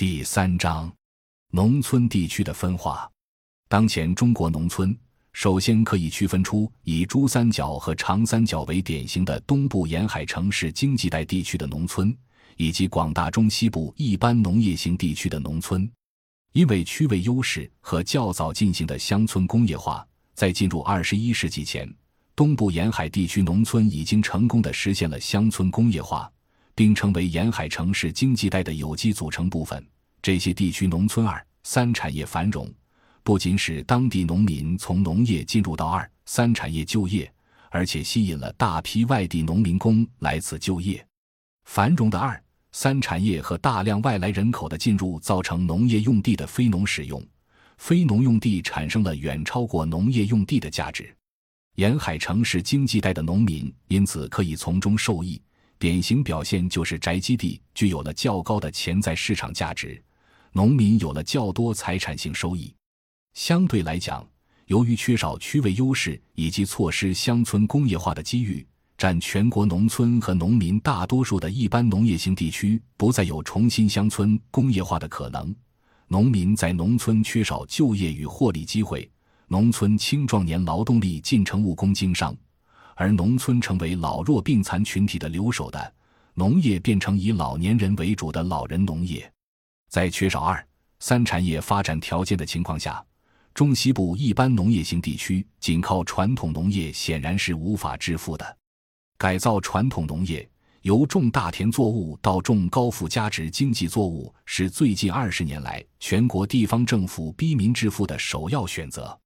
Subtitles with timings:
[0.00, 0.90] 第三章，
[1.50, 3.06] 农村地区的分化。
[3.68, 4.98] 当前中国农村，
[5.34, 12.16] 首先可以区分出以珠三角和长三角为典型的东部沿海城市经济带地区的农村，
[12.56, 15.86] 以及广大中西部一般农业型地区的农村。
[16.52, 21.86] 因为区位优势和较早进行的乡村工业化，在进入二十一世纪前，
[22.34, 26.32] 东部沿海地区农村已经成功的实现了乡村工业化。
[26.80, 29.86] 并成为沿海城市经济带的有机组成部分。
[30.22, 32.72] 这些地区农村二三产业繁荣，
[33.22, 37.30] 不仅使当地农民从农业进入到二三产业就业，
[37.68, 41.06] 而且吸引了大批外地农民工来此就业。
[41.66, 42.42] 繁荣的二
[42.72, 47.22] 三产业和大量外来人口的进入，造成农业用地的非农使用，
[47.76, 51.14] 非农用地产生了远超过农业用地的价值。
[51.74, 55.38] 沿海城市经济带的农民因此可以从中受益。
[55.80, 60.00] 典型表现就是宅基地具有了较高的潜在市场价值，
[60.52, 62.70] 农民有了较多财产性收益。
[63.32, 64.28] 相对来讲，
[64.66, 68.66] 由于缺少区位优势以及错失乡村工业化的机遇，
[68.98, 75.56] 占全国农村和农民大多数的一般农业型地区不再有重新乡村工业化的可能。
[76.08, 79.10] 农民在农村缺少就业与获利机会，
[79.46, 82.36] 农村青壮年劳动力进城务工经商。
[83.00, 85.94] 而农村成为老弱病残群体的留守的
[86.34, 89.32] 农业，变成以老年人为主的老人农业。
[89.88, 90.62] 在缺少二
[90.98, 93.02] 三产业发展条件的情况下，
[93.54, 98.58] 中西部一般农业型地区仅靠传统农业显然是无法致富的。
[99.16, 100.46] 改造传统农业，
[100.82, 109.18] 由种大田作物到种高附加值经济作物，是最近二十年来全国地方政府逼民致富的首要选择。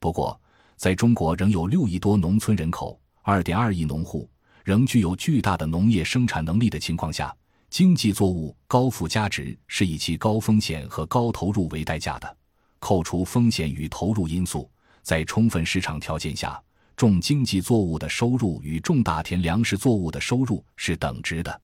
[0.00, 0.40] 不过，
[0.76, 2.98] 在中国仍有六亿多农村人口。
[3.24, 4.28] 二点二亿农户
[4.64, 7.32] 仍具有巨大的农业生产能力的情况下，
[7.70, 12.36] 经济作物高附加值是以其高风险和高投入为代价的。
[12.80, 14.68] 扣除风险与投入因素，
[15.02, 16.60] 在充分市场条件下，
[16.96, 21.60] 种经济作物的收入与种大田粮食作物的收入是等值的。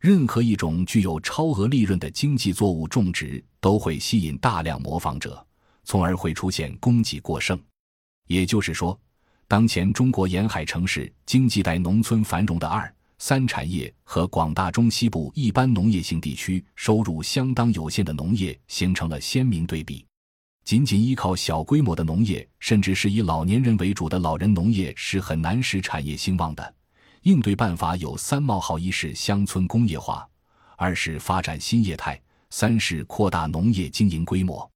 [0.00, 5.46] 任何一种具有超额利润的经济作物种植，都会吸引大量模仿者，
[5.84, 7.62] 从而会出现供给过剩。
[8.26, 8.98] 也就是说。
[9.46, 20.04] 当前中国沿海城市经济带农村繁荣的二三产业和广大中西部一般农业型地区收入相当有限的农业形成了鲜明对比。
[20.64, 26.74] 仅仅依靠小规模的农业，甚至是以老年人为主的老人农业是很难使产业兴旺的。
[27.22, 30.26] 应对办法有三冒号：一是乡村工业化，
[30.76, 34.68] 二是发展新业态，三是扩大农业经营规模。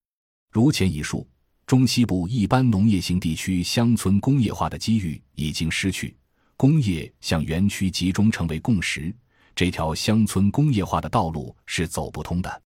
[0.52, 1.26] 如前已述。
[1.68, 6.16] 中西部一般农业型地区乡村工业化的机遇已经失去，
[6.56, 9.14] 工业向园区集中成为共识，
[9.54, 12.62] 这条乡村工业化的道路是走不通的。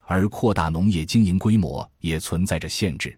[0.00, 3.16] 而扩大农业经营规模也存在着限制。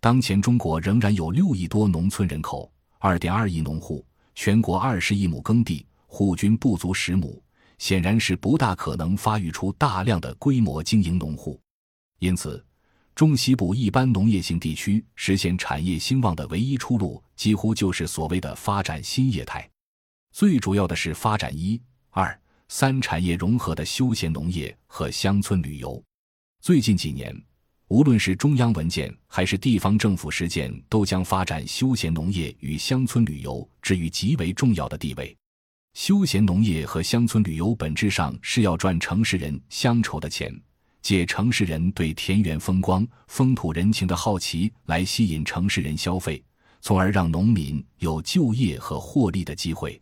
[0.00, 2.68] 当前中国仍然有六亿多农村人口，
[2.98, 7.40] 二点二亿农户，全国二十亿亩耕地，户均不足十亩，
[7.78, 11.60] 显然是不大可能发育出大量的规模经营农户。
[12.18, 12.60] 因此。
[13.14, 19.68] 中西部一般农业型地区实现产业兴旺的唯一出路，几乎就是所谓的发展新业态。
[20.32, 21.80] 最主要的是发展一、
[22.10, 22.36] 二、
[22.68, 26.02] 三产业融合的休闲农业和乡村旅游。
[26.60, 27.40] 最近几年，
[27.86, 35.36] 无论是中央文件还是地方政府实践，都将发展休闲农业与乡村旅游置于极为重要的地位。
[35.92, 40.52] 休闲农业和乡村旅游本质上是要赚城市人乡愁的钱。
[41.04, 46.42] 借城市人对田园风光、风土人情的好奇来吸引城市人消费，
[46.80, 50.00] 从而让农民有就业和获利的机会。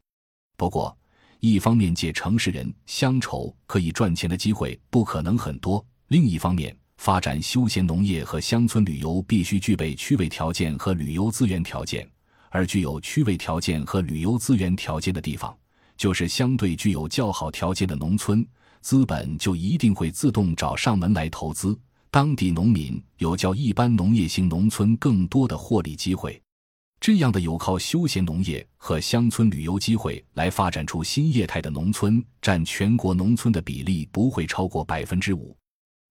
[0.56, 0.96] 不过，
[1.40, 12.08] 一方面借城市人乡愁可以赚钱的机会不可能很多；另一方面，发展休闲农业和乡村旅游必须具备区位条件和旅游资源条件，
[12.48, 15.52] 而具有区位条件和旅游资源条件的地方，
[15.96, 18.46] 就是相对具有较好条件的农村。
[18.82, 21.78] 资本就一定会自动找上门来投资，
[22.10, 26.43] 当地农民有较一般农业型农村更多的获利机会。
[27.00, 35.56] 这样的有靠休闲农业和乡村旅游机会来发展出新业态的农村，占全国农村的比例不会超过百分之五。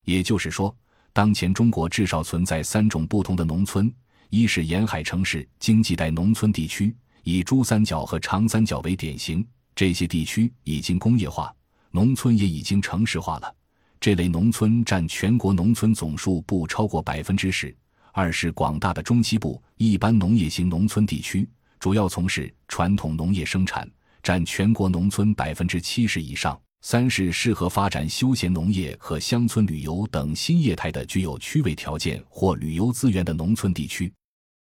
[0.06, 0.76] 也就是说，
[1.14, 3.94] 当前中国至少存在三种不同的农村：
[4.30, 9.46] 一是沿海城市经济带农村地区，以珠三角和长三角为典型，
[9.76, 11.54] 这些地区已经工业化。
[11.92, 13.56] 农村也已经城市化了，
[14.00, 17.76] 这类农村占全国农村总数不超过百分之十。
[18.14, 21.48] 二是广大的中西部一般农业型农村地区，
[21.80, 23.90] 主要从事传统农业生产，
[24.24, 26.60] 占全国农村百分之七十以上。
[26.84, 34.12] 三是适合发展休闲农业和乡村旅游等新业态的具有区位条件或旅游资源的农村地区，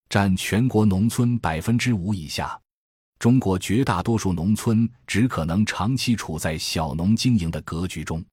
[0.09, 2.57] 占全国农村百分之五以下。
[3.19, 8.25] 中国绝大多数农村只可能长期处在小农经营的格局中。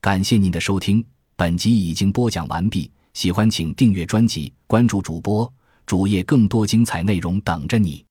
[0.00, 1.04] 感谢您的收听，
[1.34, 2.90] 本集已经播讲完毕。
[3.12, 5.52] 喜欢请订阅专辑，关注主播
[5.84, 8.05] 主页，更多精彩内容等着你。